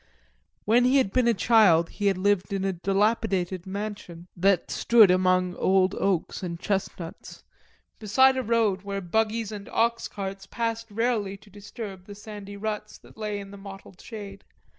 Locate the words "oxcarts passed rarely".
9.67-11.37